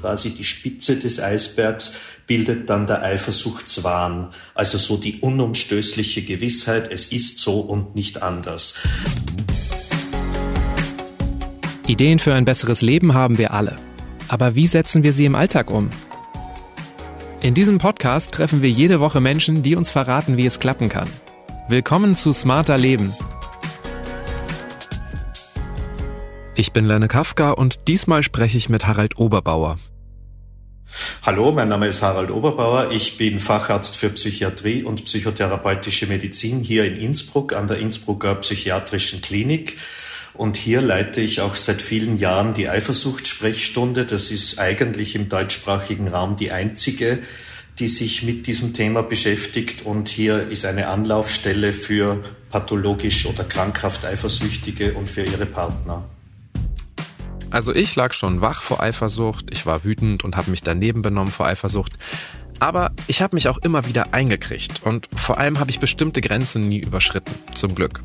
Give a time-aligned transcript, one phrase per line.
[0.00, 1.96] quasi die Spitze des Eisbergs
[2.26, 8.78] bildet dann der Eifersuchtswahn, also so die unumstößliche Gewissheit, es ist so und nicht anders.
[11.86, 13.76] Ideen für ein besseres Leben haben wir alle.
[14.28, 15.90] Aber wie setzen wir sie im Alltag um?
[17.42, 21.08] In diesem Podcast treffen wir jede Woche Menschen, die uns verraten, wie es klappen kann.
[21.68, 23.12] Willkommen zu Smarter Leben.
[26.54, 29.78] Ich bin Lenne Kafka und diesmal spreche ich mit Harald Oberbauer.
[31.22, 32.92] Hallo, mein Name ist Harald Oberbauer.
[32.92, 39.20] Ich bin Facharzt für Psychiatrie und psychotherapeutische Medizin hier in Innsbruck an der Innsbrucker Psychiatrischen
[39.20, 39.76] Klinik.
[40.32, 44.06] Und hier leite ich auch seit vielen Jahren die Eifersuchtssprechstunde.
[44.06, 47.18] Das ist eigentlich im deutschsprachigen Raum die einzige,
[47.78, 49.84] die sich mit diesem Thema beschäftigt.
[49.84, 56.08] Und hier ist eine Anlaufstelle für pathologisch oder krankhaft Eifersüchtige und für ihre Partner.
[57.50, 61.32] Also ich lag schon wach vor Eifersucht, ich war wütend und habe mich daneben benommen
[61.32, 61.94] vor Eifersucht.
[62.60, 66.68] Aber ich habe mich auch immer wieder eingekriegt und vor allem habe ich bestimmte Grenzen
[66.68, 68.02] nie überschritten, zum Glück.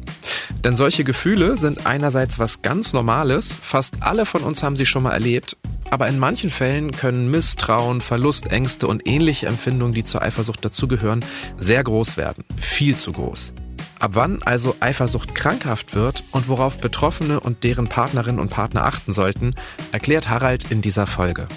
[0.64, 5.04] Denn solche Gefühle sind einerseits was ganz Normales, fast alle von uns haben sie schon
[5.04, 5.58] mal erlebt,
[5.92, 11.24] aber in manchen Fällen können Misstrauen, Verlustängste und ähnliche Empfindungen, die zur Eifersucht dazugehören,
[11.58, 13.54] sehr groß werden, viel zu groß.
[14.00, 19.14] Ab wann also Eifersucht krankhaft wird und worauf Betroffene und deren Partnerinnen und Partner achten
[19.14, 19.56] sollten,
[19.92, 21.48] erklärt Harald in dieser Folge.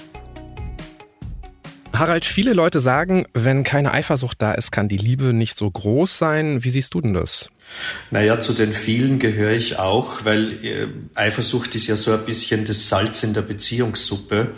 [1.92, 6.16] Harald, viele Leute sagen, wenn keine Eifersucht da ist, kann die Liebe nicht so groß
[6.16, 6.62] sein.
[6.62, 7.50] Wie siehst du denn das?
[8.12, 12.64] Naja, zu den vielen gehöre ich auch, weil äh, Eifersucht ist ja so ein bisschen
[12.64, 14.52] das Salz in der Beziehungssuppe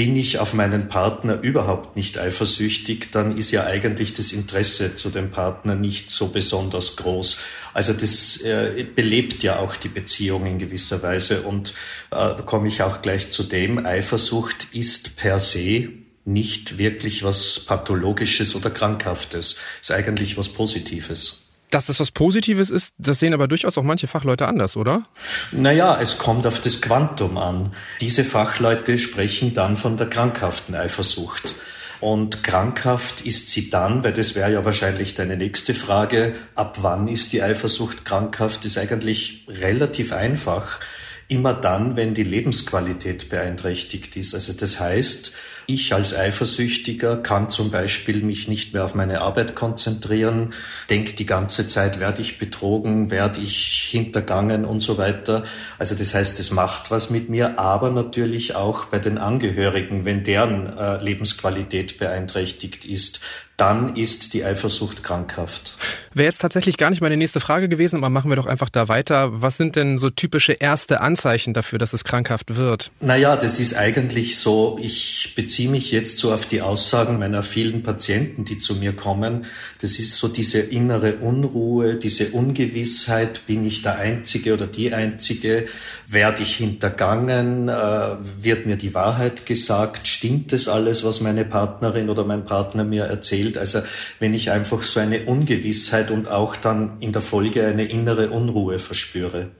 [0.00, 5.10] bin ich auf meinen Partner überhaupt nicht eifersüchtig, dann ist ja eigentlich das Interesse zu
[5.10, 7.38] dem Partner nicht so besonders groß.
[7.74, 11.42] Also das äh, belebt ja auch die Beziehung in gewisser Weise.
[11.42, 11.74] Und
[12.12, 15.90] äh, da komme ich auch gleich zu dem, Eifersucht ist per se
[16.24, 21.49] nicht wirklich was Pathologisches oder Krankhaftes, ist eigentlich was Positives.
[21.70, 25.04] Dass das was Positives ist, das sehen aber durchaus auch manche Fachleute anders, oder?
[25.52, 27.70] Naja, es kommt auf das Quantum an.
[28.00, 31.54] Diese Fachleute sprechen dann von der krankhaften Eifersucht.
[32.00, 37.08] Und krankhaft ist sie dann, weil das wäre ja wahrscheinlich deine nächste Frage, ab wann
[37.08, 40.80] ist die Eifersucht krankhaft, ist eigentlich relativ einfach.
[41.28, 44.34] Immer dann, wenn die Lebensqualität beeinträchtigt ist.
[44.34, 45.32] Also das heißt,
[45.72, 50.52] ich als Eifersüchtiger kann zum Beispiel mich nicht mehr auf meine Arbeit konzentrieren,
[50.88, 55.44] denke die ganze Zeit, werde ich betrogen, werde ich hintergangen und so weiter.
[55.78, 60.24] Also das heißt, es macht was mit mir, aber natürlich auch bei den Angehörigen, wenn
[60.24, 63.20] deren äh, Lebensqualität beeinträchtigt ist,
[63.60, 65.76] dann ist die Eifersucht krankhaft.
[66.12, 68.88] Wäre jetzt tatsächlich gar nicht meine nächste Frage gewesen, aber machen wir doch einfach da
[68.88, 69.40] weiter.
[69.42, 72.90] Was sind denn so typische erste Anzeichen dafür, dass es krankhaft wird?
[73.00, 77.84] Naja, das ist eigentlich so, ich beziehe mich jetzt so auf die Aussagen meiner vielen
[77.84, 79.46] Patienten, die zu mir kommen.
[79.80, 85.66] Das ist so diese innere Unruhe, diese Ungewissheit, bin ich der Einzige oder die Einzige?
[86.08, 87.68] Werde ich hintergangen?
[87.68, 90.08] Äh, wird mir die Wahrheit gesagt?
[90.08, 93.56] Stimmt das alles, was meine Partnerin oder mein Partner mir erzählt?
[93.56, 93.82] Also
[94.18, 98.78] wenn ich einfach so eine Ungewissheit und auch dann in der Folge eine innere Unruhe
[98.78, 99.50] verspüre.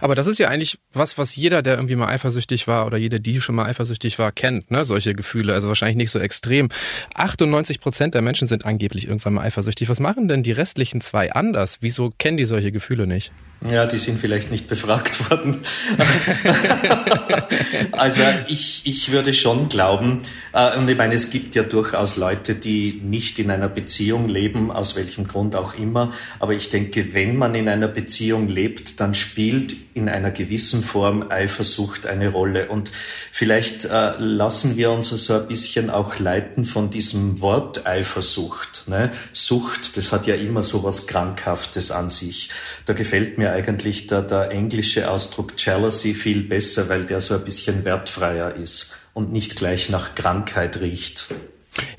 [0.00, 3.18] Aber das ist ja eigentlich was, was jeder, der irgendwie mal eifersüchtig war oder jeder,
[3.18, 4.84] die schon mal eifersüchtig war, kennt, ne?
[4.84, 5.54] Solche Gefühle.
[5.54, 6.68] Also wahrscheinlich nicht so extrem.
[7.14, 9.88] 98 Prozent der Menschen sind angeblich irgendwann mal eifersüchtig.
[9.88, 11.78] Was machen denn die restlichen zwei anders?
[11.80, 13.32] Wieso kennen die solche Gefühle nicht?
[13.66, 15.60] Ja, die sind vielleicht nicht befragt worden.
[17.92, 22.54] also ich, ich würde schon glauben, äh, und ich meine, es gibt ja durchaus Leute,
[22.54, 26.12] die nicht in einer Beziehung leben, aus welchem Grund auch immer.
[26.38, 31.28] Aber ich denke, wenn man in einer Beziehung lebt, dann spielt in einer gewissen Form
[31.28, 32.68] Eifersucht eine Rolle.
[32.68, 32.92] Und
[33.32, 38.84] vielleicht äh, lassen wir uns so ein bisschen auch leiten von diesem Wort Eifersucht.
[38.86, 39.10] Ne?
[39.32, 42.50] Sucht, das hat ja immer so was Krankhaftes an sich.
[42.86, 47.44] Da gefällt mir eigentlich der, der englische Ausdruck Jealousy viel besser, weil der so ein
[47.44, 51.26] bisschen wertfreier ist und nicht gleich nach Krankheit riecht.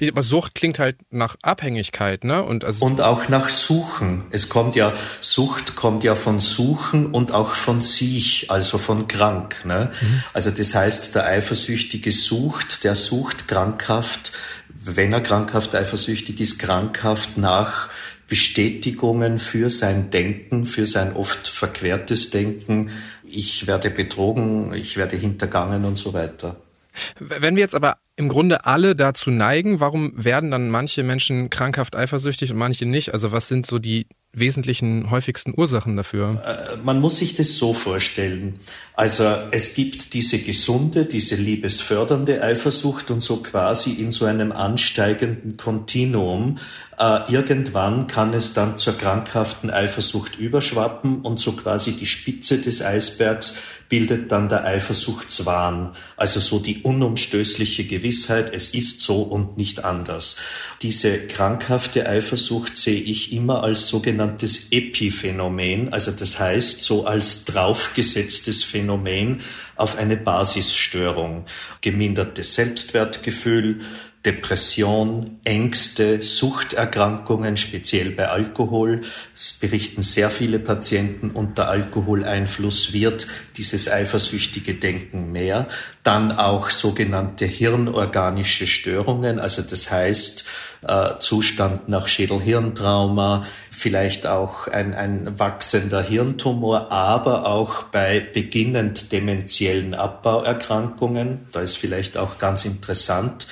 [0.09, 2.43] Aber Sucht klingt halt nach Abhängigkeit, ne?
[2.43, 4.25] Und, also und auch nach Suchen.
[4.31, 9.65] Es kommt ja, Sucht kommt ja von Suchen und auch von sich, also von krank.
[9.65, 9.91] Ne?
[10.01, 10.23] Mhm.
[10.33, 14.33] Also das heißt, der Eifersüchtige sucht, der sucht krankhaft,
[14.67, 17.89] wenn er krankhaft eifersüchtig ist, krankhaft nach
[18.29, 22.91] Bestätigungen für sein Denken, für sein oft verquertes Denken.
[23.23, 26.55] Ich werde betrogen, ich werde hintergangen und so weiter.
[27.19, 31.95] Wenn wir jetzt aber im Grunde alle dazu neigen, warum werden dann manche Menschen krankhaft
[31.95, 33.13] eifersüchtig und manche nicht?
[33.13, 36.43] Also was sind so die wesentlichen, häufigsten Ursachen dafür?
[36.45, 38.59] Äh, man muss sich das so vorstellen.
[38.93, 45.55] Also es gibt diese gesunde, diese liebesfördernde Eifersucht und so quasi in so einem ansteigenden
[45.55, 46.57] Kontinuum.
[46.99, 52.81] Äh, irgendwann kann es dann zur krankhaften Eifersucht überschwappen und so quasi die Spitze des
[52.83, 59.83] Eisbergs bildet dann der Eifersuchtswahn, also so die unumstößliche Gewissheit, es ist so und nicht
[59.83, 60.37] anders.
[60.83, 68.63] Diese krankhafte Eifersucht sehe ich immer als sogenanntes Epiphänomen, also das heißt so als draufgesetztes
[68.63, 69.41] Phänomen
[69.75, 71.45] auf eine Basisstörung,
[71.81, 73.79] gemindertes Selbstwertgefühl,
[74.25, 79.01] Depression, Ängste, Suchterkrankungen, speziell bei Alkohol.
[79.33, 85.69] Es berichten sehr viele Patienten, unter Alkoholeinfluss wird dieses eifersüchtige Denken mehr.
[86.03, 90.43] Dann auch sogenannte hirnorganische Störungen, also das heißt
[90.85, 99.93] äh, Zustand nach Schädelhirntrauma, vielleicht auch ein, ein wachsender Hirntumor, aber auch bei beginnend dementiellen
[99.93, 101.47] Abbauerkrankungen.
[101.53, 103.47] Da ist vielleicht auch ganz interessant,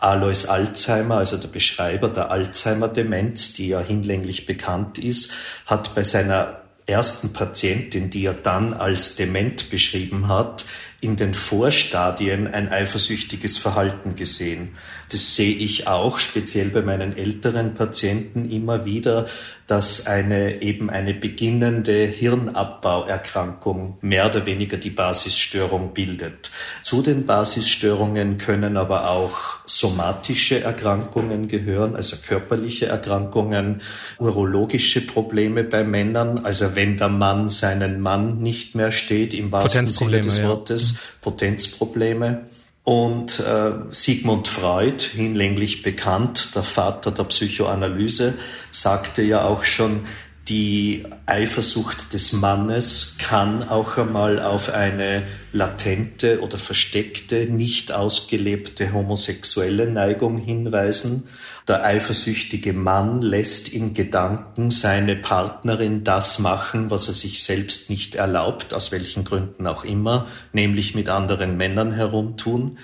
[0.00, 5.32] Alois Alzheimer, also der Beschreiber der Alzheimer-Demenz, die ja hinlänglich bekannt ist,
[5.66, 10.64] hat bei seiner ersten Patientin, die er dann als dement beschrieben hat,
[11.00, 14.70] in den Vorstadien ein eifersüchtiges Verhalten gesehen.
[15.12, 19.26] Das sehe ich auch speziell bei meinen älteren Patienten immer wieder,
[19.68, 26.50] dass eine eben eine beginnende Hirnabbauerkrankung mehr oder weniger die Basisstörung bildet.
[26.82, 33.82] Zu den Basisstörungen können aber auch somatische Erkrankungen gehören, also körperliche Erkrankungen,
[34.18, 39.86] urologische Probleme bei Männern, also wenn der Mann seinen Mann nicht mehr steht im wahrsten
[39.86, 40.87] Sinne des Wortes,
[41.20, 42.46] Potenzprobleme.
[42.84, 48.34] Und äh, Sigmund Freud, hinlänglich bekannt, der Vater der Psychoanalyse,
[48.70, 50.04] sagte ja auch schon,
[50.48, 59.86] die Eifersucht des Mannes kann auch einmal auf eine latente oder versteckte, nicht ausgelebte homosexuelle
[59.86, 61.24] Neigung hinweisen.
[61.68, 68.14] Der eifersüchtige Mann lässt in Gedanken seine Partnerin das machen, was er sich selbst nicht
[68.14, 72.78] erlaubt, aus welchen Gründen auch immer, nämlich mit anderen Männern herumtun.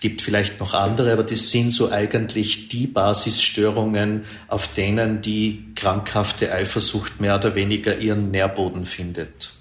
[0.00, 6.52] Gibt vielleicht noch andere, aber das sind so eigentlich die Basisstörungen, auf denen die krankhafte
[6.52, 9.57] Eifersucht mehr oder weniger ihren Nährboden findet.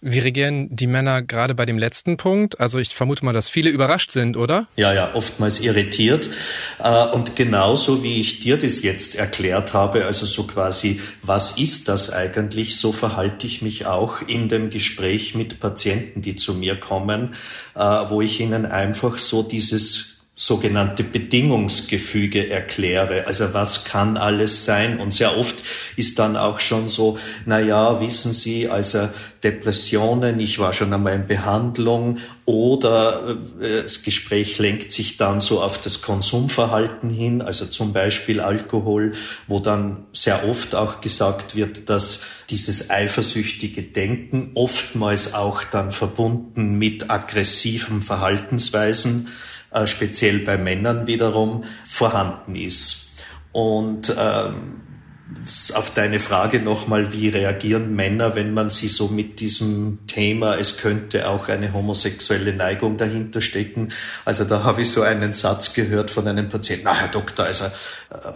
[0.00, 2.60] Wie reagieren die Männer gerade bei dem letzten Punkt?
[2.60, 4.68] Also ich vermute mal, dass viele überrascht sind, oder?
[4.76, 6.28] Ja, ja, oftmals irritiert.
[6.78, 11.88] Äh, und genauso wie ich dir das jetzt erklärt habe, also so quasi, was ist
[11.88, 16.78] das eigentlich, so verhalte ich mich auch in dem Gespräch mit Patienten, die zu mir
[16.78, 17.34] kommen,
[17.74, 23.26] äh, wo ich ihnen einfach so dieses sogenannte Bedingungsgefüge erkläre.
[23.26, 25.00] Also was kann alles sein?
[25.00, 25.54] Und sehr oft
[25.96, 29.08] ist dann auch schon so, na ja, wissen Sie, also
[29.42, 35.62] Depressionen, ich war schon einmal in Behandlung oder äh, das Gespräch lenkt sich dann so
[35.62, 39.12] auf das Konsumverhalten hin, also zum Beispiel Alkohol,
[39.46, 46.76] wo dann sehr oft auch gesagt wird, dass dieses eifersüchtige Denken oftmals auch dann verbunden
[46.76, 49.28] mit aggressiven Verhaltensweisen
[49.70, 53.12] äh, speziell bei Männern wiederum, vorhanden ist.
[53.52, 54.82] Und ähm,
[55.74, 60.76] auf deine Frage nochmal, wie reagieren Männer, wenn man sie so mit diesem Thema, es
[60.76, 63.88] könnte auch eine homosexuelle Neigung dahinter stecken.
[64.24, 67.64] Also da habe ich so einen Satz gehört von einem Patienten, na Herr Doktor, also
[67.64, 67.70] äh,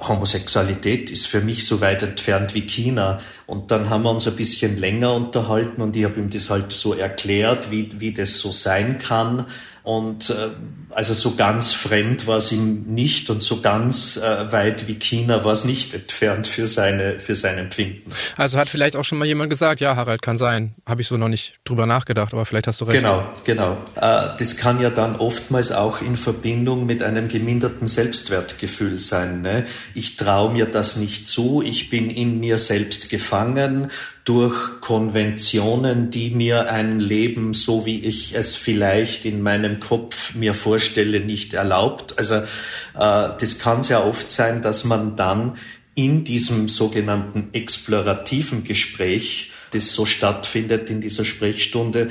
[0.00, 3.18] Homosexualität ist für mich so weit entfernt wie China.
[3.46, 6.72] Und dann haben wir uns ein bisschen länger unterhalten und ich habe ihm das halt
[6.72, 9.46] so erklärt, wie, wie das so sein kann.
[9.84, 10.50] Und äh,
[10.92, 15.44] also so ganz fremd war es ihm nicht und so ganz äh, weit wie China
[15.44, 18.10] war es nicht entfernt für seine für sein Empfinden.
[18.36, 20.74] Also hat vielleicht auch schon mal jemand gesagt, ja Harald kann sein.
[20.86, 22.98] Habe ich so noch nicht drüber nachgedacht, aber vielleicht hast du recht.
[22.98, 23.74] Genau, genau.
[23.96, 29.42] Äh, das kann ja dann oftmals auch in Verbindung mit einem geminderten Selbstwertgefühl sein.
[29.42, 29.64] Ne?
[29.94, 31.62] Ich traue mir das nicht zu.
[31.62, 33.90] Ich bin in mir selbst gefangen
[34.24, 40.54] durch Konventionen, die mir ein Leben, so wie ich es vielleicht in meinem Kopf mir
[40.54, 40.79] vorstelle,
[41.20, 42.18] nicht erlaubt.
[42.18, 42.44] Also äh,
[42.94, 45.56] das kann sehr oft sein, dass man dann
[45.94, 52.08] in diesem sogenannten explorativen Gespräch, das so stattfindet in dieser Sprechstunde,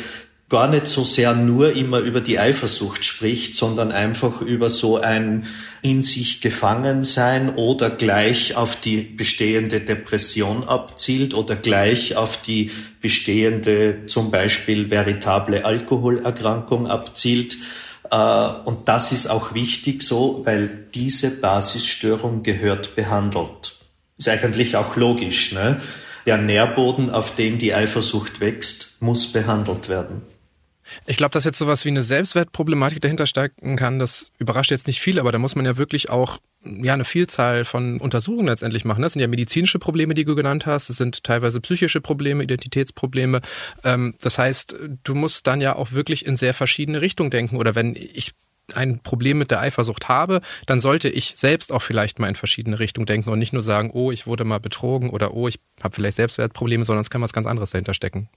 [0.50, 5.46] gar nicht so sehr nur immer über die Eifersucht spricht, sondern einfach über so ein
[5.84, 12.72] in sich gefangen sein oder gleich auf die bestehende Depression abzielt oder gleich auf die
[13.00, 17.58] bestehende zum Beispiel veritable Alkoholerkrankung abzielt.
[18.12, 23.78] Äh, und das ist auch wichtig so, weil diese Basisstörung gehört behandelt.
[24.18, 25.51] Ist eigentlich auch logisch.
[25.51, 25.80] Ne?
[26.30, 30.22] der Nährboden, auf dem die Eifersucht wächst, muss behandelt werden.
[31.05, 35.01] Ich glaube, dass jetzt sowas wie eine Selbstwertproblematik dahinter stecken kann, das überrascht jetzt nicht
[35.01, 39.01] viel, aber da muss man ja wirklich auch ja eine Vielzahl von Untersuchungen letztendlich machen.
[39.01, 40.89] Das sind ja medizinische Probleme, die du genannt hast.
[40.89, 43.41] Das sind teilweise psychische Probleme, Identitätsprobleme.
[43.84, 47.58] Ähm, das heißt, du musst dann ja auch wirklich in sehr verschiedene Richtungen denken.
[47.58, 48.34] Oder wenn ich
[48.75, 52.79] ein Problem mit der Eifersucht habe, dann sollte ich selbst auch vielleicht mal in verschiedene
[52.79, 55.96] Richtungen denken und nicht nur sagen, oh, ich wurde mal betrogen oder oh, ich habe
[55.96, 58.29] vielleicht Selbstwertprobleme, sondern es kann was ganz anderes dahinter stecken.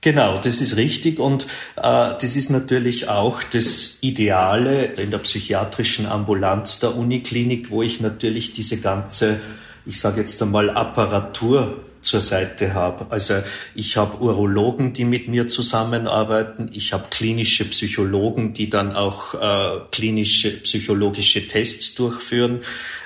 [0.00, 1.44] Genau, das ist richtig und
[1.76, 8.00] äh, das ist natürlich auch das Ideale in der psychiatrischen Ambulanz der Uniklinik, wo ich
[8.00, 9.40] natürlich diese ganze,
[9.84, 13.06] ich sage jetzt einmal, Apparatur zur Seite habe.
[13.10, 13.34] Also
[13.74, 16.70] ich habe Urologen, die mit mir zusammenarbeiten.
[16.72, 22.60] Ich habe klinische Psychologen, die dann auch äh, klinische psychologische Tests durchführen.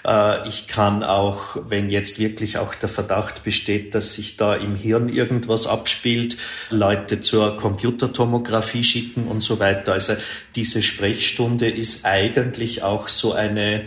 [0.07, 4.77] Äh, ich kann auch, wenn jetzt wirklich auch der Verdacht besteht, dass sich da im
[4.77, 6.37] Hirn irgendwas abspielt,
[6.71, 9.95] Leute zur Computertomographie schicken und so weiter.
[9.95, 10.15] Also
[10.55, 13.87] diese Sprechstunde ist eigentlich auch so eine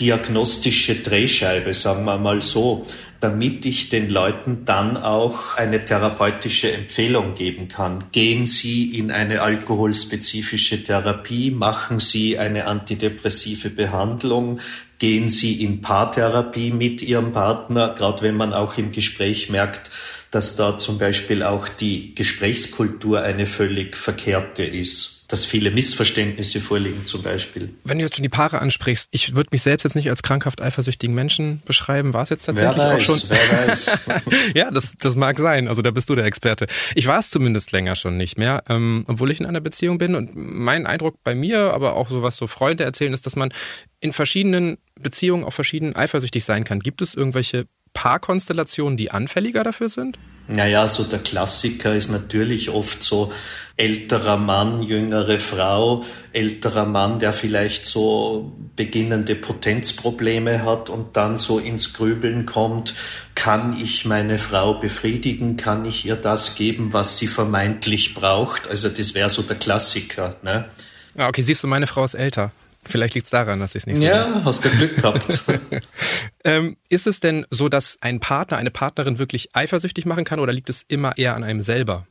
[0.00, 2.86] diagnostische Drehscheibe, sagen wir mal so
[3.20, 8.04] damit ich den Leuten dann auch eine therapeutische Empfehlung geben kann.
[8.12, 14.60] Gehen Sie in eine alkoholspezifische Therapie, machen Sie eine antidepressive Behandlung,
[14.98, 19.90] gehen Sie in Paartherapie mit Ihrem Partner, gerade wenn man auch im Gespräch merkt,
[20.30, 27.04] dass da zum Beispiel auch die Gesprächskultur eine völlig verkehrte ist dass viele Missverständnisse vorliegen
[27.04, 27.74] zum Beispiel.
[27.84, 30.62] Wenn du jetzt schon die Paare ansprichst, ich würde mich selbst jetzt nicht als krankhaft
[30.62, 32.14] eifersüchtigen Menschen beschreiben.
[32.14, 33.30] War es jetzt tatsächlich wer weiß, auch schon?
[33.30, 33.98] Wer weiß.
[34.54, 35.68] ja, das, das mag sein.
[35.68, 36.66] Also da bist du der Experte.
[36.94, 40.14] Ich war es zumindest länger schon nicht mehr, ähm, obwohl ich in einer Beziehung bin.
[40.14, 43.52] Und mein Eindruck bei mir, aber auch so was so Freunde erzählen, ist, dass man
[44.00, 46.80] in verschiedenen Beziehungen auch verschieden eifersüchtig sein kann.
[46.80, 50.18] Gibt es irgendwelche Paarkonstellationen, die anfälliger dafür sind?
[50.48, 53.30] Naja, so der Klassiker ist natürlich oft so
[53.76, 61.58] älterer Mann, jüngere Frau, älterer Mann, der vielleicht so beginnende Potenzprobleme hat und dann so
[61.58, 62.94] ins Grübeln kommt,
[63.34, 68.68] kann ich meine Frau befriedigen, kann ich ihr das geben, was sie vermeintlich braucht?
[68.68, 70.36] Also das wäre so der Klassiker.
[70.42, 70.68] Ne?
[71.14, 72.52] Ja, okay, siehst du, meine Frau ist älter.
[72.88, 74.44] Vielleicht liegt es daran, dass ich es nicht so Ja, bin.
[74.44, 75.42] hast du Glück gehabt.
[76.44, 80.52] ähm, ist es denn so, dass ein Partner, eine Partnerin wirklich eifersüchtig machen kann oder
[80.52, 82.06] liegt es immer eher an einem selber?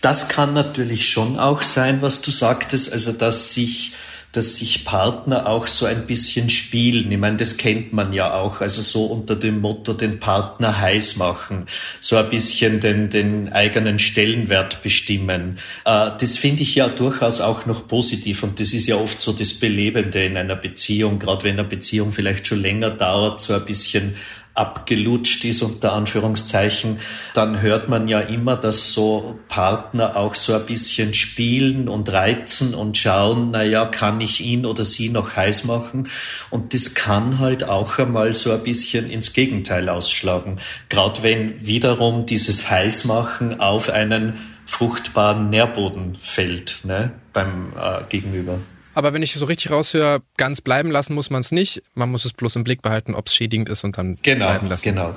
[0.00, 3.92] Das kann natürlich schon auch sein, was du sagtest, also dass sich
[4.36, 7.10] dass sich Partner auch so ein bisschen spielen.
[7.10, 8.60] Ich meine, das kennt man ja auch.
[8.60, 11.66] Also so unter dem Motto den Partner heiß machen,
[12.00, 15.58] so ein bisschen den, den eigenen Stellenwert bestimmen.
[15.84, 19.32] Äh, das finde ich ja durchaus auch noch positiv und das ist ja oft so
[19.32, 23.64] das Belebende in einer Beziehung, gerade wenn eine Beziehung vielleicht schon länger dauert, so ein
[23.64, 24.14] bisschen
[24.54, 26.98] abgelutscht ist, unter Anführungszeichen,
[27.34, 32.74] dann hört man ja immer, dass so Partner auch so ein bisschen spielen und reizen
[32.74, 36.08] und schauen, na ja, kann ich ihn oder sie noch heiß machen?
[36.50, 40.60] Und das kann halt auch einmal so ein bisschen ins Gegenteil ausschlagen.
[40.88, 44.34] Gerade wenn wiederum dieses Heißmachen auf einen
[44.66, 48.58] fruchtbaren Nährboden fällt, ne, beim äh, Gegenüber.
[48.94, 51.82] Aber wenn ich so richtig raushöre, ganz bleiben lassen muss man es nicht.
[51.94, 54.68] Man muss es bloß im Blick behalten, ob es schädigend ist und dann genau, bleiben
[54.68, 54.84] lassen.
[54.84, 55.16] Genau.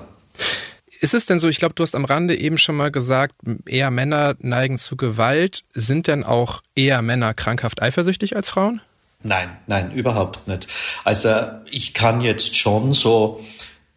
[0.99, 3.91] Ist es denn so, ich glaube, du hast am Rande eben schon mal gesagt, eher
[3.91, 5.63] Männer neigen zu Gewalt.
[5.73, 8.81] Sind denn auch eher Männer krankhaft eifersüchtig als Frauen?
[9.23, 10.67] Nein, nein, überhaupt nicht.
[11.03, 11.29] Also
[11.69, 13.43] ich kann jetzt schon so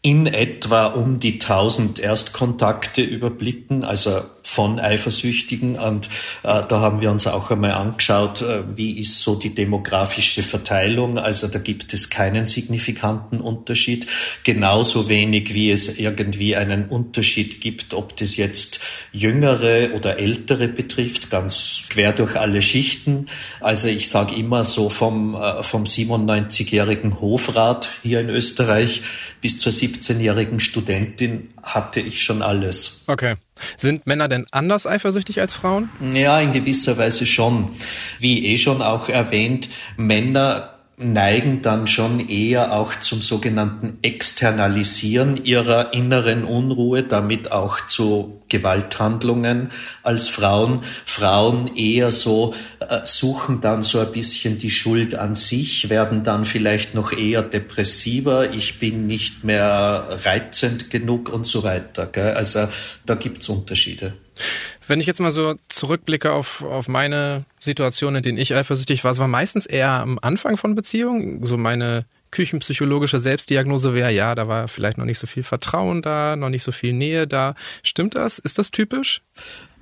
[0.02, 5.78] in etwa um die 1000 Erstkontakte überblicken, also von Eifersüchtigen.
[5.78, 6.06] Und
[6.42, 11.18] äh, da haben wir uns auch einmal angeschaut, äh, wie ist so die demografische Verteilung.
[11.18, 14.06] Also da gibt es keinen signifikanten Unterschied.
[14.42, 18.80] Genauso wenig wie es irgendwie einen Unterschied gibt, ob das jetzt
[19.12, 23.26] jüngere oder ältere betrifft, ganz quer durch alle Schichten.
[23.60, 29.02] Also ich sage immer so vom, äh, vom 97-jährigen Hofrat hier in Österreich
[29.40, 33.04] bis zur 17-jährigen Studentin hatte ich schon alles.
[33.06, 33.36] Okay.
[33.76, 35.90] Sind Männer denn anders eifersüchtig als Frauen?
[36.14, 37.70] Ja, in gewisser Weise schon.
[38.18, 45.92] Wie eh schon auch erwähnt, Männer neigen dann schon eher auch zum sogenannten Externalisieren ihrer
[45.94, 49.70] inneren Unruhe, damit auch zu Gewalthandlungen
[50.02, 50.80] als Frauen.
[51.06, 56.44] Frauen eher so äh, suchen dann so ein bisschen die Schuld an sich, werden dann
[56.44, 62.06] vielleicht noch eher depressiver, ich bin nicht mehr reizend genug und so weiter.
[62.06, 62.34] Gell?
[62.34, 62.68] Also
[63.06, 64.12] da gibt's Unterschiede.
[64.90, 69.12] Wenn ich jetzt mal so zurückblicke auf, auf meine Situation, in denen ich eifersüchtig war,
[69.12, 71.44] es war meistens eher am Anfang von Beziehungen.
[71.44, 76.34] So meine küchenpsychologische Selbstdiagnose wäre, ja, da war vielleicht noch nicht so viel Vertrauen da,
[76.34, 77.54] noch nicht so viel Nähe da.
[77.84, 78.40] Stimmt das?
[78.40, 79.22] Ist das typisch?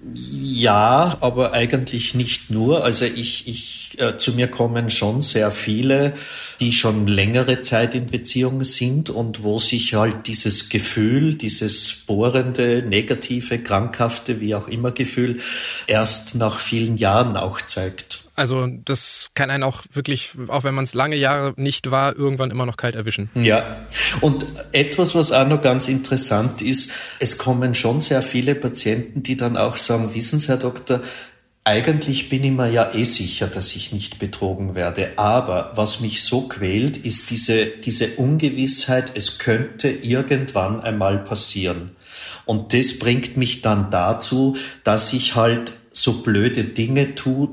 [0.01, 2.85] Ja, aber eigentlich nicht nur.
[2.85, 6.15] Also ich, ich äh, zu mir kommen schon sehr viele,
[6.61, 12.85] die schon längere Zeit in Beziehungen sind und wo sich halt dieses Gefühl, dieses bohrende,
[12.89, 15.41] negative, krankhafte, wie auch immer Gefühl
[15.89, 18.23] erst nach vielen Jahren auch zeigt.
[18.39, 22.53] Also das kann einen auch wirklich, auch wenn man es lange Jahre nicht war, irgendwann
[22.53, 23.31] immer noch kalt erwischen.
[23.35, 23.85] Ja,
[24.21, 29.37] und etwas, was auch noch ganz interessant ist, es kommen schon sehr viele Patienten, die
[29.37, 31.01] dann auch sagen, wissen Sie, Herr Doktor,
[31.65, 35.11] eigentlich bin ich mir ja eh sicher, dass ich nicht betrogen werde.
[35.17, 41.91] Aber was mich so quält, ist diese, diese Ungewissheit, es könnte irgendwann einmal passieren.
[42.47, 47.49] Und das bringt mich dann dazu, dass ich halt so blöde Dinge tue,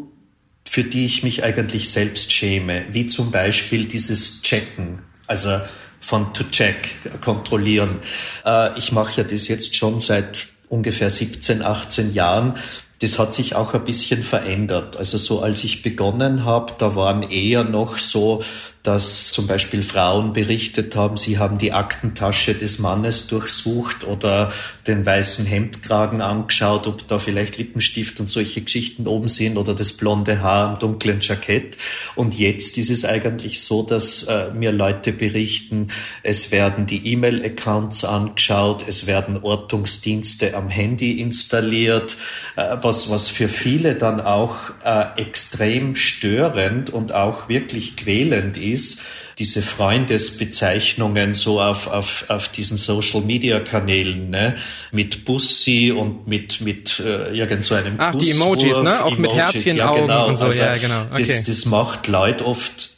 [0.75, 5.61] für die ich mich eigentlich selbst schäme, wie zum Beispiel dieses Checken, also
[6.01, 7.99] von to check, kontrollieren.
[8.45, 12.55] Äh, ich mache ja das jetzt schon seit ungefähr 17, 18 Jahren.
[12.99, 14.97] Das hat sich auch ein bisschen verändert.
[14.97, 18.43] Also so als ich begonnen habe, da waren eher noch so
[18.85, 24.51] dass zum Beispiel Frauen berichtet haben, sie haben die Aktentasche des Mannes durchsucht oder
[24.85, 29.93] den weißen Hemdkragen angeschaut, ob da vielleicht Lippenstift und solche Geschichten oben sind oder das
[29.93, 31.77] blonde Haar am dunklen Jackett.
[32.15, 35.87] Und jetzt ist es eigentlich so, dass äh, mir Leute berichten,
[36.21, 42.17] es werden die E-Mail-Accounts angeschaut, es werden Ortungsdienste am Handy installiert,
[42.55, 48.74] äh, was, was für viele dann auch äh, extrem störend und auch wirklich quälend ist
[48.75, 49.01] ist,
[49.37, 54.55] diese Freundesbezeichnungen so auf, auf, auf diesen Social-Media-Kanälen, ne?
[54.91, 59.03] mit Bussi und mit, mit äh, irgend so einem Ach, die Emojis, ne?
[59.03, 60.27] Auch Emojis, mit Herzchen, ja, genau.
[60.27, 61.01] und so, also, ja, genau.
[61.11, 61.25] Okay.
[61.25, 62.95] Das, das macht Leute oft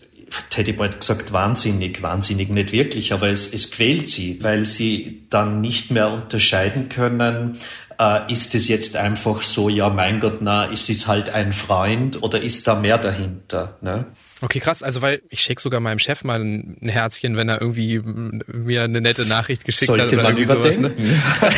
[0.53, 5.23] hätte ich bald gesagt, wahnsinnig, wahnsinnig nicht wirklich, aber es, es quält sie, weil sie
[5.29, 7.53] dann nicht mehr unterscheiden können,
[7.99, 12.21] äh, ist es jetzt einfach so, ja, mein Gott, na, ist es halt ein Freund
[12.21, 13.77] oder ist da mehr dahinter?
[13.81, 14.05] Ne?
[14.41, 14.83] Okay, krass.
[14.83, 19.01] Also, weil ich schicke sogar meinem Chef mal ein Herzchen, wenn er irgendwie mir eine
[19.01, 20.11] nette Nachricht geschickt Sollte hat.
[20.11, 21.21] Sollte man überdenken.
[21.39, 21.55] Sowas,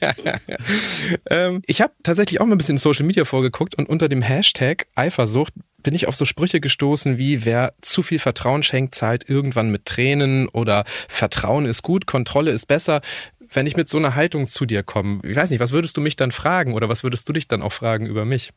[0.00, 0.40] ne?
[1.30, 4.20] ähm, ich habe tatsächlich auch mal ein bisschen in Social Media vorgeguckt und unter dem
[4.20, 5.54] Hashtag Eifersucht
[5.86, 9.84] bin ich auf so Sprüche gestoßen wie, wer zu viel Vertrauen schenkt, zahlt irgendwann mit
[9.86, 13.02] Tränen oder Vertrauen ist gut, Kontrolle ist besser.
[13.56, 16.02] Wenn ich mit so einer Haltung zu dir komme, ich weiß nicht, was würdest du
[16.02, 18.50] mich dann fragen oder was würdest du dich dann auch fragen über mich?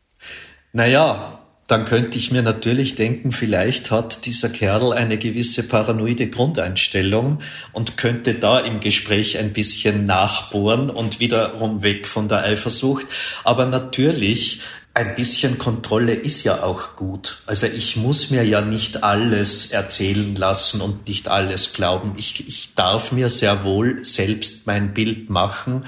[0.74, 7.40] Naja, dann könnte ich mir natürlich denken, vielleicht hat dieser Kerl eine gewisse paranoide Grundeinstellung
[7.72, 13.06] und könnte da im Gespräch ein bisschen nachbohren und wiederum weg von der Eifersucht.
[13.46, 14.60] Aber natürlich,
[15.00, 17.42] ein bisschen Kontrolle ist ja auch gut.
[17.46, 22.16] Also ich muss mir ja nicht alles erzählen lassen und nicht alles glauben.
[22.18, 25.86] Ich, ich darf mir sehr wohl selbst mein Bild machen.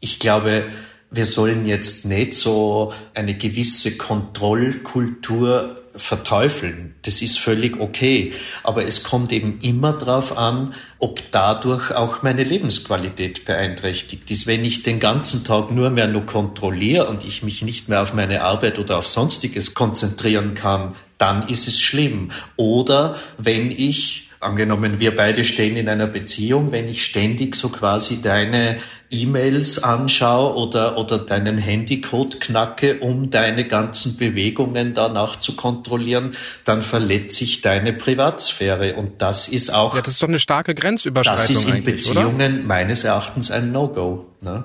[0.00, 0.64] Ich glaube,
[1.10, 6.94] wir sollen jetzt nicht so eine gewisse Kontrollkultur verteufeln.
[7.02, 8.32] Das ist völlig okay.
[8.62, 14.46] Aber es kommt eben immer darauf an, ob dadurch auch meine Lebensqualität beeinträchtigt ist.
[14.46, 18.14] Wenn ich den ganzen Tag nur mehr nur kontrolliere und ich mich nicht mehr auf
[18.14, 22.30] meine Arbeit oder auf Sonstiges konzentrieren kann, dann ist es schlimm.
[22.56, 28.22] Oder wenn ich Angenommen, wir beide stehen in einer Beziehung, wenn ich ständig so quasi
[28.22, 28.76] deine
[29.10, 36.32] E-Mails anschaue oder, oder deinen Handycode knacke, um deine ganzen Bewegungen danach zu kontrollieren,
[36.64, 38.94] dann verletze ich deine Privatsphäre.
[38.94, 39.96] Und das ist auch.
[39.96, 41.54] Ja, das ist doch eine starke Grenzüberschreitung.
[41.54, 42.66] Das ist in Beziehungen oder?
[42.66, 44.26] meines Erachtens ein No-Go.
[44.40, 44.64] Ne?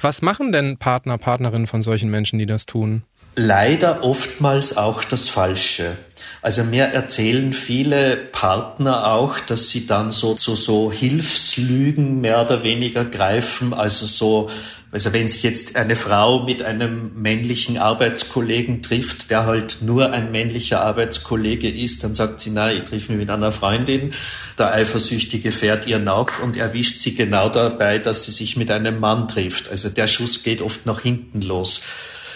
[0.00, 3.02] Was machen denn Partner, Partnerinnen von solchen Menschen, die das tun?
[3.38, 5.96] Leider oftmals auch das Falsche.
[6.42, 12.64] Also mir erzählen viele Partner auch, dass sie dann so zu so, Hilfslügen mehr oder
[12.64, 13.72] weniger greifen.
[13.74, 14.50] Also so,
[14.90, 20.32] also wenn sich jetzt eine Frau mit einem männlichen Arbeitskollegen trifft, der halt nur ein
[20.32, 24.12] männlicher Arbeitskollege ist, dann sagt sie, na, ich treffe mich mit einer Freundin.
[24.58, 28.98] Der Eifersüchtige fährt ihr nach und erwischt sie genau dabei, dass sie sich mit einem
[28.98, 29.68] Mann trifft.
[29.68, 31.82] Also der Schuss geht oft nach hinten los.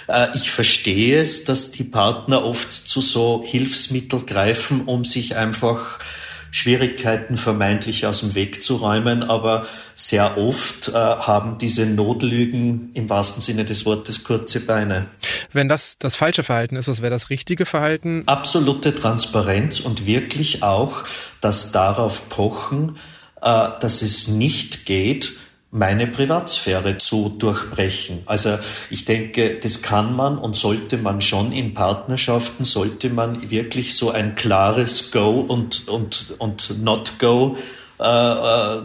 [0.08, 5.98] Äh, ich verstehe es, dass die Partner oft zu so Hilfsmittel greifen, um sich einfach
[6.52, 13.08] Schwierigkeiten vermeintlich aus dem Weg zu räumen, aber sehr oft äh, haben diese Notlügen im
[13.08, 15.06] wahrsten Sinne des Wortes kurze Beine.
[15.52, 18.24] Wenn das das falsche Verhalten ist, was wäre das richtige Verhalten?
[18.26, 21.04] Absolute Transparenz und wirklich auch
[21.40, 22.96] das darauf pochen,
[23.40, 25.32] äh, dass es nicht geht,
[25.72, 28.22] meine Privatsphäre zu durchbrechen.
[28.26, 28.58] Also
[28.90, 34.10] ich denke, das kann man und sollte man schon in Partnerschaften, sollte man wirklich so
[34.10, 37.56] ein klares Go und, und, und Not Go
[37.98, 38.82] äh, äh,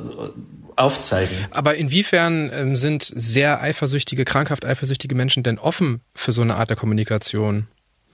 [0.78, 1.36] aufzeigen.
[1.52, 6.70] Aber inwiefern ähm, sind sehr eifersüchtige, krankhaft eifersüchtige Menschen denn offen für so eine Art
[6.70, 7.68] der Kommunikation?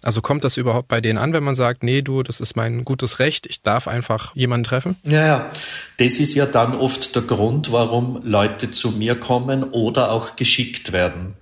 [0.03, 2.85] Also kommt das überhaupt bei denen an, wenn man sagt, nee, du, das ist mein
[2.85, 4.97] gutes Recht, ich darf einfach jemanden treffen?
[5.03, 5.49] Ja, ja.
[5.97, 10.91] Das ist ja dann oft der Grund, warum Leute zu mir kommen oder auch geschickt
[10.91, 11.35] werden.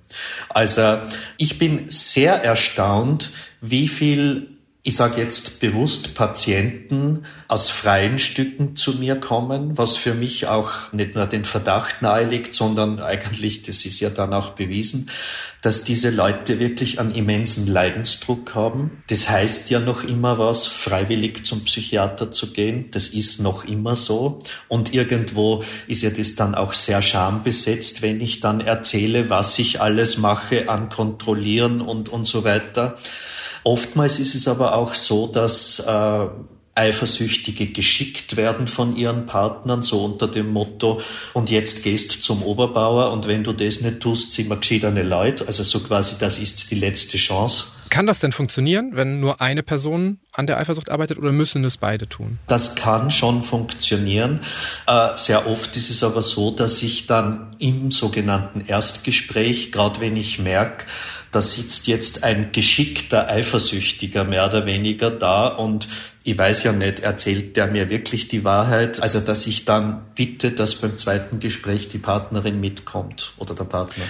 [0.50, 0.98] Also
[1.38, 4.48] ich bin sehr erstaunt, wie viel
[4.84, 10.92] ich sage jetzt bewusst Patienten aus freien Stücken zu mir kommen, was für mich auch
[10.92, 15.12] nicht nur den Verdacht nahelegt, sondern eigentlich, das ist ja dann auch bewiesen,
[15.62, 19.04] dass diese Leute wirklich einen immensen Leidensdruck haben.
[19.08, 22.90] Das heißt ja noch immer was, freiwillig zum Psychiater zu gehen.
[22.90, 24.40] Das ist noch immer so.
[24.68, 29.80] Und irgendwo ist ja das dann auch sehr schambesetzt, wenn ich dann erzähle, was ich
[29.80, 32.98] alles mache an Kontrollieren und, und so weiter.
[33.64, 36.28] Oftmals ist es aber auch so, dass äh,
[36.74, 41.02] Eifersüchtige geschickt werden von ihren Partnern, so unter dem Motto,
[41.34, 45.46] und jetzt gehst zum Oberbauer und wenn du das nicht tust, sind wir geschiedene Leute.
[45.48, 47.74] Also so quasi, das ist die letzte Chance.
[47.92, 51.76] Kann das denn funktionieren, wenn nur eine Person an der Eifersucht arbeitet oder müssen es
[51.76, 52.40] beide tun?
[52.48, 54.40] Das kann schon funktionieren.
[54.88, 60.16] Äh, sehr oft ist es aber so, dass ich dann im sogenannten Erstgespräch, gerade wenn
[60.16, 60.86] ich merke,
[61.34, 65.90] da sitzt jetzt ein geschickter Eifersüchtiger mehr oder weniger da und
[66.24, 69.02] ich weiß ja nicht, erzählt der mir wirklich die Wahrheit?
[69.02, 74.06] Also, dass ich dann bitte, dass beim zweiten Gespräch die Partnerin mitkommt oder der Partner.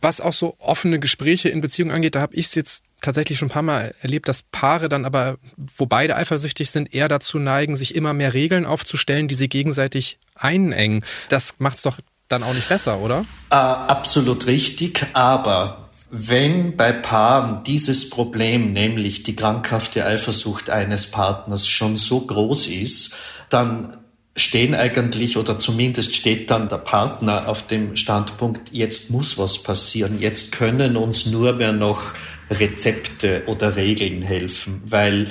[0.00, 3.48] Was auch so offene Gespräche in Beziehungen angeht, da habe ich es jetzt tatsächlich schon
[3.48, 5.38] ein paar Mal erlebt, dass Paare dann aber,
[5.76, 10.18] wo beide eifersüchtig sind, eher dazu neigen, sich immer mehr Regeln aufzustellen, die sie gegenseitig
[10.34, 11.04] einengen.
[11.28, 13.24] Das macht es doch dann auch nicht besser, oder?
[13.50, 21.68] Äh, absolut richtig, aber wenn bei Paaren dieses Problem, nämlich die krankhafte Eifersucht eines Partners,
[21.68, 23.14] schon so groß ist,
[23.48, 23.96] dann
[24.36, 30.20] stehen eigentlich oder zumindest steht dann der Partner auf dem Standpunkt, jetzt muss was passieren,
[30.20, 32.02] jetzt können uns nur mehr noch
[32.50, 35.28] Rezepte oder Regeln helfen, weil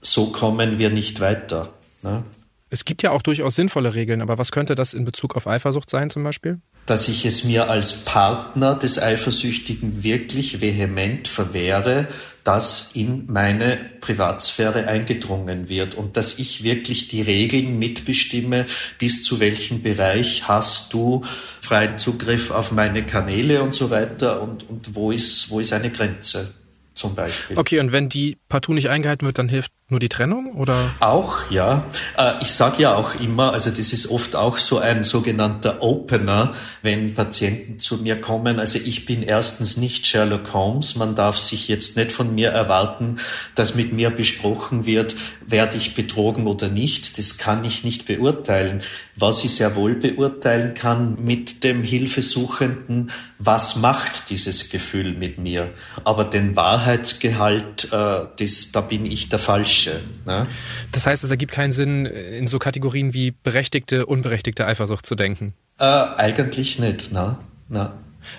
[0.00, 1.72] so kommen wir nicht weiter.
[2.02, 2.24] Ne?
[2.72, 5.90] Es gibt ja auch durchaus sinnvolle Regeln, aber was könnte das in Bezug auf Eifersucht
[5.90, 6.58] sein zum Beispiel?
[6.86, 12.08] dass ich es mir als Partner des Eifersüchtigen wirklich vehement verwehre,
[12.42, 18.66] dass in meine Privatsphäre eingedrungen wird und dass ich wirklich die Regeln mitbestimme,
[18.98, 21.22] bis zu welchem Bereich hast du
[21.60, 25.90] freien Zugriff auf meine Kanäle und so weiter und, und wo ist, wo ist eine
[25.90, 26.52] Grenze
[26.94, 27.56] zum Beispiel.
[27.56, 30.90] Okay, und wenn die partout nicht eingehalten wird, dann hilft nur die Trennung oder?
[31.00, 31.84] Auch, ja.
[32.18, 36.52] Äh, ich sage ja auch immer, also das ist oft auch so ein sogenannter Opener,
[36.82, 38.58] wenn Patienten zu mir kommen.
[38.58, 40.96] Also ich bin erstens nicht Sherlock Holmes.
[40.96, 43.16] Man darf sich jetzt nicht von mir erwarten,
[43.54, 47.16] dass mit mir besprochen wird, werde ich betrogen oder nicht.
[47.16, 48.82] Das kann ich nicht beurteilen.
[49.16, 55.70] Was ich sehr wohl beurteilen kann mit dem Hilfesuchenden, was macht dieses Gefühl mit mir?
[56.04, 60.00] Aber den Wahrheitsgehalt, äh, das, da bin ich der Falsche.
[60.26, 60.46] Ne?
[60.90, 65.54] Das heißt, es ergibt keinen Sinn, in so Kategorien wie berechtigte, unberechtigte Eifersucht zu denken?
[65.78, 67.38] Äh, eigentlich nicht, ne?
[67.68, 67.94] Na.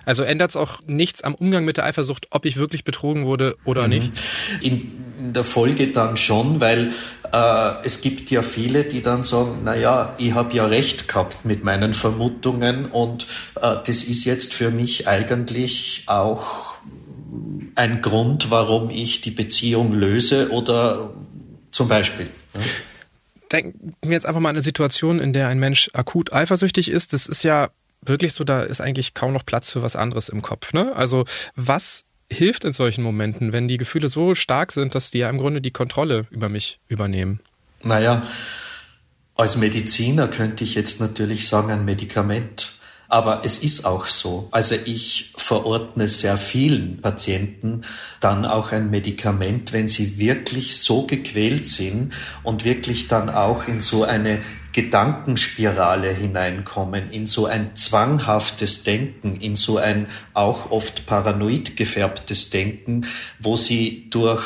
[0.06, 3.58] Also ändert es auch nichts am Umgang mit der Eifersucht, ob ich wirklich betrogen wurde
[3.66, 3.90] oder mhm.
[3.90, 4.14] nicht?
[4.62, 6.92] In, in, der Folge dann schon, weil
[7.32, 11.44] äh, es gibt ja viele, die dann sagen, na ja, ich habe ja recht gehabt
[11.44, 16.73] mit meinen Vermutungen und äh, das ist jetzt für mich eigentlich auch
[17.76, 21.14] ein Grund, warum ich die Beziehung löse oder
[21.72, 22.28] zum Beispiel.
[22.54, 22.62] Ja.
[23.52, 27.14] Denken wir jetzt einfach mal an eine Situation, in der ein Mensch akut eifersüchtig ist.
[27.14, 27.70] Das ist ja
[28.02, 30.74] wirklich so, da ist eigentlich kaum noch Platz für was anderes im Kopf.
[30.74, 30.96] Ne?
[30.96, 35.30] Also was hilft in solchen Momenten, wenn die Gefühle so stark sind, dass die ja
[35.30, 37.40] im Grunde die Kontrolle über mich übernehmen?
[37.84, 38.24] Naja,
[39.36, 42.74] als Mediziner könnte ich jetzt natürlich sagen, ein Medikament.
[43.14, 44.48] Aber es ist auch so.
[44.50, 47.82] Also ich verordne sehr vielen Patienten
[48.20, 53.82] dann auch ein Medikament, wenn sie wirklich so gequält sind und wirklich dann auch in
[53.82, 54.42] so eine
[54.74, 63.06] Gedankenspirale hineinkommen, in so ein zwanghaftes Denken, in so ein auch oft paranoid gefärbtes Denken,
[63.40, 64.44] wo sie durch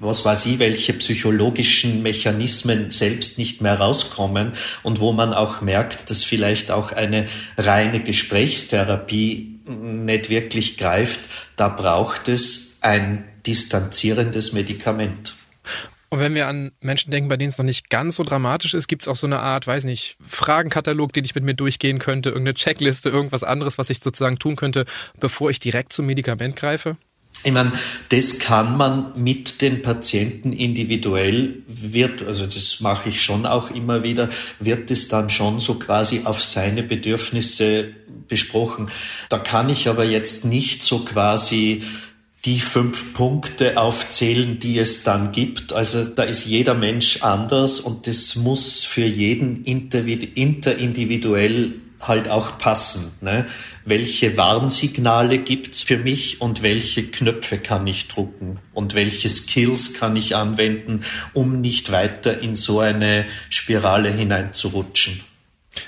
[0.00, 6.10] was weiß ich, welche psychologischen Mechanismen selbst nicht mehr rauskommen und wo man auch merkt,
[6.10, 11.20] dass vielleicht auch eine reine Gesprächstherapie nicht wirklich greift,
[11.56, 15.34] da braucht es ein distanzierendes Medikament.
[16.12, 18.86] Und wenn wir an Menschen denken, bei denen es noch nicht ganz so dramatisch ist,
[18.86, 22.28] gibt es auch so eine Art, weiß nicht, Fragenkatalog, den ich mit mir durchgehen könnte,
[22.28, 24.84] irgendeine Checkliste, irgendwas anderes, was ich sozusagen tun könnte,
[25.20, 26.98] bevor ich direkt zum Medikament greife?
[27.44, 27.72] Ich meine,
[28.10, 34.02] das kann man mit den Patienten individuell wird, also das mache ich schon auch immer
[34.02, 34.28] wieder,
[34.60, 37.88] wird es dann schon so quasi auf seine Bedürfnisse
[38.28, 38.90] besprochen.
[39.30, 41.82] Da kann ich aber jetzt nicht so quasi
[42.44, 45.72] die fünf Punkte aufzählen, die es dann gibt.
[45.72, 53.12] Also da ist jeder Mensch anders und das muss für jeden interindividuell halt auch passen.
[53.20, 53.46] Ne?
[53.84, 60.16] Welche Warnsignale gibt's für mich und welche Knöpfe kann ich drucken und welche Skills kann
[60.16, 65.20] ich anwenden, um nicht weiter in so eine Spirale hineinzurutschen.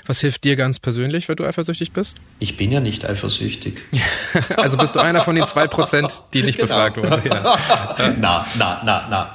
[0.05, 2.17] Was hilft dir ganz persönlich, weil du eifersüchtig bist?
[2.39, 3.81] Ich bin ja nicht eifersüchtig.
[4.57, 6.69] also bist du einer von den zwei Prozent, die nicht genau.
[6.69, 7.23] befragt wurden.
[7.25, 8.15] Ja.
[8.19, 9.31] na, na, na,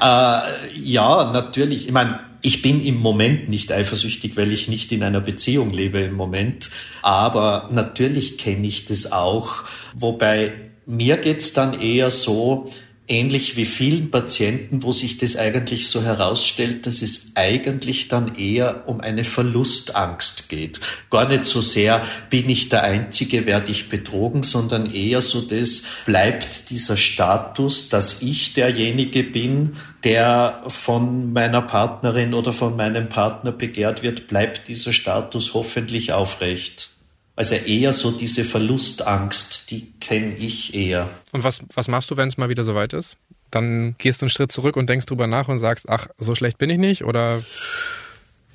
[0.00, 0.44] na.
[0.44, 1.86] Äh, ja, natürlich.
[1.86, 6.00] Ich meine, ich bin im Moment nicht eifersüchtig, weil ich nicht in einer Beziehung lebe
[6.00, 6.70] im Moment.
[7.02, 9.64] Aber natürlich kenne ich das auch.
[9.94, 10.52] Wobei
[10.86, 12.64] mir geht's dann eher so,
[13.08, 18.86] ähnlich wie vielen Patienten, wo sich das eigentlich so herausstellt, dass es eigentlich dann eher
[18.86, 20.80] um eine Verlustangst geht.
[21.10, 25.82] Gar nicht so sehr, bin ich der Einzige, werde ich betrogen, sondern eher so das,
[26.04, 33.52] bleibt dieser Status, dass ich derjenige bin, der von meiner Partnerin oder von meinem Partner
[33.52, 36.90] begehrt wird, bleibt dieser Status hoffentlich aufrecht.
[37.38, 41.08] Also eher so diese Verlustangst, die kenne ich eher.
[41.30, 43.16] Und was, was machst du, wenn es mal wieder soweit ist?
[43.52, 46.58] Dann gehst du einen Schritt zurück und denkst drüber nach und sagst, ach, so schlecht
[46.58, 47.44] bin ich nicht oder?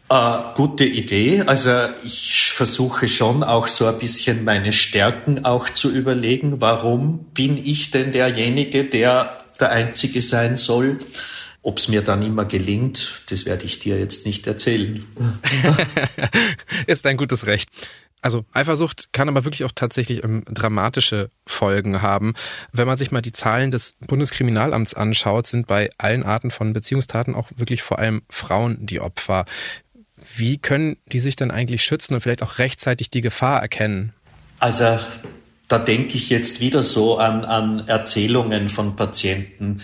[0.09, 1.43] Äh, gute Idee.
[1.47, 1.71] Also
[2.03, 6.59] ich versuche schon auch so ein bisschen meine Stärken auch zu überlegen.
[6.59, 10.99] Warum bin ich denn derjenige, der der Einzige sein soll?
[11.61, 15.05] Ob es mir dann immer gelingt, das werde ich dir jetzt nicht erzählen.
[16.87, 17.69] Ist ein gutes Recht.
[18.23, 22.35] Also Eifersucht kann aber wirklich auch tatsächlich ähm, dramatische Folgen haben.
[22.71, 27.35] Wenn man sich mal die Zahlen des Bundeskriminalamts anschaut, sind bei allen Arten von Beziehungstaten
[27.35, 29.43] auch wirklich vor allem Frauen die Opfer.
[30.37, 34.13] Wie können die sich dann eigentlich schützen und vielleicht auch rechtzeitig die Gefahr erkennen?
[34.57, 34.97] Also
[35.67, 39.81] da denke ich jetzt wieder so an, an Erzählungen von Patienten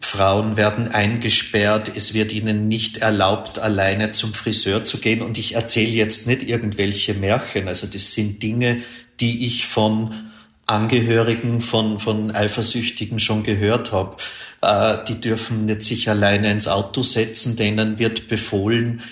[0.00, 5.22] Frauen werden eingesperrt, es wird ihnen nicht erlaubt, alleine zum Friseur zu gehen.
[5.22, 7.68] Und ich erzähle jetzt nicht irgendwelche Märchen.
[7.68, 8.82] Also das sind Dinge,
[9.20, 10.30] die ich von
[10.66, 14.16] Angehörigen von, von Eifersüchtigen schon gehört habe.
[14.62, 19.02] Äh, die dürfen nicht sich alleine ins Auto setzen, denen wird befohlen,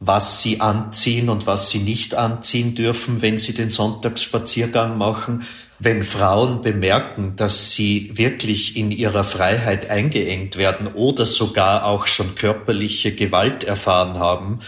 [0.00, 5.44] was sie anziehen und was sie nicht anziehen dürfen, wenn sie den Sonntagsspaziergang machen
[5.84, 12.36] wenn Frauen bemerken, dass sie wirklich in ihrer Freiheit eingeengt werden oder sogar auch schon
[12.36, 14.60] körperliche Gewalt erfahren haben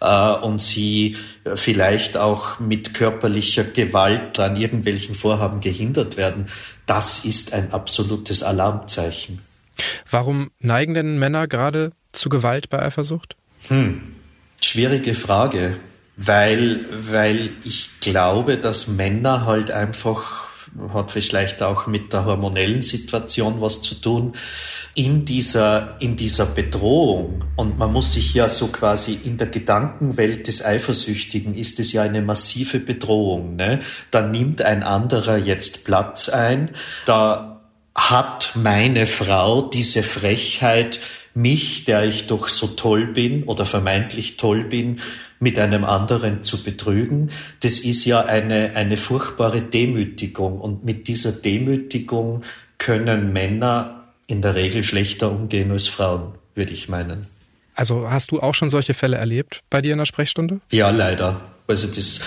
[0.00, 1.16] äh, und sie
[1.54, 6.46] vielleicht auch mit körperlicher Gewalt an irgendwelchen Vorhaben gehindert werden,
[6.86, 9.42] das ist ein absolutes Alarmzeichen.
[10.10, 13.36] Warum neigen denn Männer gerade zu Gewalt bei Eifersucht?
[13.68, 14.14] Hm,
[14.62, 15.76] schwierige Frage,
[16.16, 20.51] weil, weil ich glaube, dass Männer halt einfach
[20.92, 24.32] hat vielleicht auch mit der hormonellen Situation was zu tun,
[24.94, 27.44] in dieser, in dieser Bedrohung.
[27.56, 32.02] Und man muss sich ja so quasi in der Gedankenwelt des Eifersüchtigen ist es ja
[32.02, 33.56] eine massive Bedrohung.
[33.56, 33.80] Ne?
[34.10, 36.70] Da nimmt ein anderer jetzt Platz ein,
[37.06, 37.51] da
[37.94, 41.00] hat meine Frau diese Frechheit,
[41.34, 45.00] mich, der ich doch so toll bin oder vermeintlich toll bin,
[45.40, 50.60] mit einem anderen zu betrügen, das ist ja eine, eine furchtbare Demütigung.
[50.60, 52.42] Und mit dieser Demütigung
[52.78, 57.26] können Männer in der Regel schlechter umgehen als Frauen, würde ich meinen.
[57.74, 60.60] Also hast du auch schon solche Fälle erlebt bei dir in der Sprechstunde?
[60.70, 61.40] Ja, leider.
[61.66, 62.20] Also das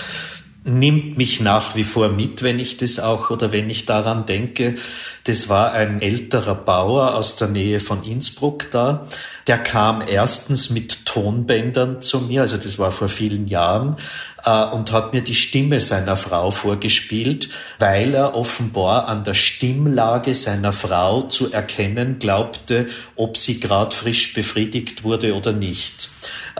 [0.66, 4.74] nimmt mich nach wie vor mit, wenn ich das auch oder wenn ich daran denke.
[5.24, 9.06] Das war ein älterer Bauer aus der Nähe von Innsbruck da.
[9.46, 13.96] Der kam erstens mit Tonbändern zu mir, also das war vor vielen Jahren,
[14.46, 20.34] äh, und hat mir die Stimme seiner Frau vorgespielt, weil er offenbar an der Stimmlage
[20.34, 26.08] seiner Frau zu erkennen glaubte, ob sie gerade frisch befriedigt wurde oder nicht.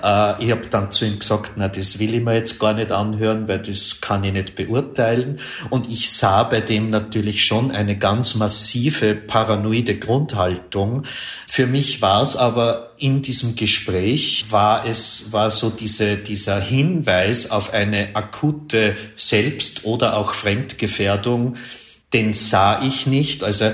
[0.02, 2.92] Äh, ich habe dann zu ihm gesagt, na, das will ich mir jetzt gar nicht
[2.92, 5.38] anhören, weil das kann ich nicht beurteilen.
[5.70, 11.04] Und ich sah bei dem natürlich schon eine ganz massive paranoide Grundhaltung.
[11.46, 17.50] Für mich war es aber in diesem Gespräch war es, war so diese, dieser Hinweis
[17.50, 21.56] auf eine akute Selbst- oder auch Fremdgefährdung,
[22.12, 23.44] den sah ich nicht.
[23.44, 23.72] Also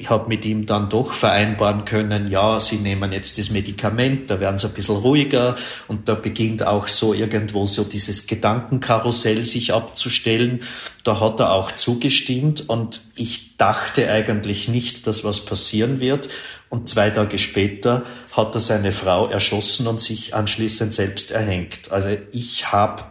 [0.00, 4.40] ich habe mit ihm dann doch vereinbaren können, ja, sie nehmen jetzt das Medikament, da
[4.40, 5.56] werden sie ein bisschen ruhiger
[5.88, 10.60] und da beginnt auch so irgendwo so dieses Gedankenkarussell sich abzustellen.
[11.04, 16.28] Da hat er auch zugestimmt und ich dachte eigentlich nicht, dass was passieren wird.
[16.70, 21.90] Und zwei Tage später hat er seine Frau erschossen und sich anschließend selbst erhängt.
[21.90, 23.04] Also ich habe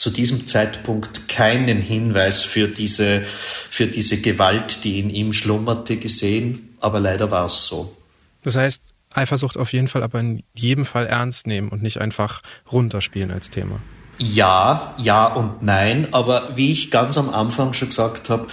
[0.00, 6.74] zu diesem Zeitpunkt keinen Hinweis für diese, für diese Gewalt, die in ihm schlummerte, gesehen,
[6.80, 7.94] aber leider war es so.
[8.42, 8.80] Das heißt,
[9.12, 12.40] Eifersucht auf jeden Fall, aber in jedem Fall ernst nehmen und nicht einfach
[12.72, 13.78] runterspielen als Thema.
[14.16, 18.46] Ja, ja und nein, aber wie ich ganz am Anfang schon gesagt habe,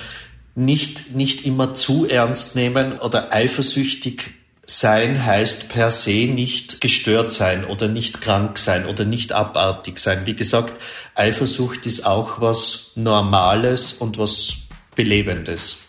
[0.53, 4.31] nicht, nicht immer zu ernst nehmen oder eifersüchtig
[4.69, 10.25] sein heißt per se nicht gestört sein oder nicht krank sein oder nicht abartig sein.
[10.25, 10.79] Wie gesagt,
[11.15, 14.57] Eifersucht ist auch was Normales und was
[14.95, 15.86] Belebendes.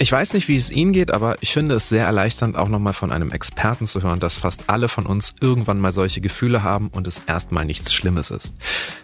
[0.00, 2.92] Ich weiß nicht, wie es Ihnen geht, aber ich finde es sehr erleichternd, auch nochmal
[2.92, 6.88] von einem Experten zu hören, dass fast alle von uns irgendwann mal solche Gefühle haben
[6.94, 8.54] und es erstmal nichts Schlimmes ist.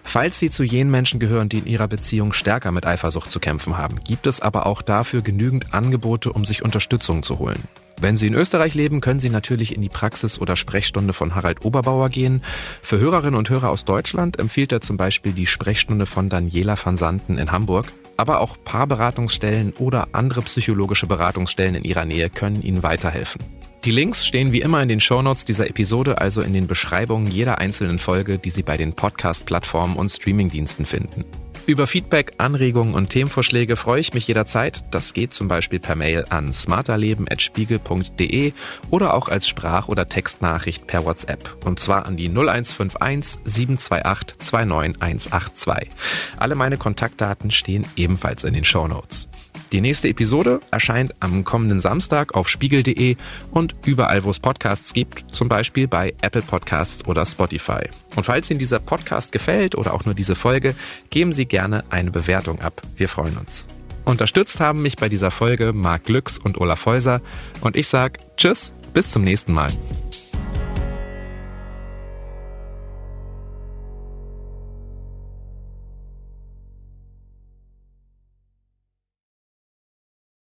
[0.04, 3.76] Falls Sie zu jenen Menschen gehören, die in ihrer Beziehung stärker mit Eifersucht zu kämpfen
[3.76, 7.61] haben, gibt es aber auch dafür genügend Angebote, um sich Unterstützung zu holen.
[8.00, 11.64] Wenn Sie in Österreich leben, können Sie natürlich in die Praxis oder Sprechstunde von Harald
[11.64, 12.40] Oberbauer gehen.
[12.83, 16.96] Für Hörerinnen und Hörer aus Deutschland empfiehlt er zum Beispiel die Sprechstunde von Daniela van
[16.96, 17.92] Santen in Hamburg.
[18.16, 23.40] Aber auch Paarberatungsstellen oder andere psychologische Beratungsstellen in Ihrer Nähe können Ihnen weiterhelfen.
[23.85, 27.59] Die Links stehen wie immer in den Shownotes dieser Episode, also in den Beschreibungen jeder
[27.59, 31.24] einzelnen Folge, die Sie bei den Podcast-Plattformen und Streamingdiensten finden.
[31.66, 34.85] Über Feedback, Anregungen und Themenvorschläge freue ich mich jederzeit.
[34.90, 38.53] Das geht zum Beispiel per Mail an smarterleben.spiegel.de
[38.90, 41.57] oder auch als Sprach- oder Textnachricht per WhatsApp.
[41.64, 45.88] Und zwar an die 0151 728 29182.
[46.37, 49.31] Alle meine Kontaktdaten stehen ebenfalls in den Show Notes.
[49.72, 53.16] Die nächste Episode erscheint am kommenden Samstag auf spiegel.de
[53.50, 57.88] und überall, wo es Podcasts gibt, zum Beispiel bei Apple Podcasts oder Spotify.
[58.16, 60.74] Und falls Ihnen dieser Podcast gefällt oder auch nur diese Folge,
[61.10, 62.82] geben Sie gerne eine Bewertung ab.
[62.96, 63.66] Wir freuen uns.
[64.04, 67.20] Unterstützt haben mich bei dieser Folge Marc Glücks und Olaf Häuser
[67.62, 69.70] und ich sage Tschüss, bis zum nächsten Mal.